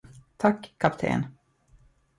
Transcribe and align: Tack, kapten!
Tack, 0.37 0.71
kapten! 0.77 1.29